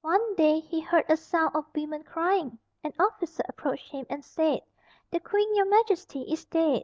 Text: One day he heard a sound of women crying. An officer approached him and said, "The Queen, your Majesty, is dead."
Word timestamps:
One 0.00 0.34
day 0.34 0.58
he 0.58 0.80
heard 0.80 1.04
a 1.08 1.16
sound 1.16 1.54
of 1.54 1.66
women 1.72 2.02
crying. 2.02 2.58
An 2.82 2.92
officer 2.98 3.44
approached 3.48 3.92
him 3.92 4.06
and 4.10 4.24
said, 4.24 4.62
"The 5.12 5.20
Queen, 5.20 5.54
your 5.54 5.66
Majesty, 5.70 6.22
is 6.22 6.44
dead." 6.46 6.82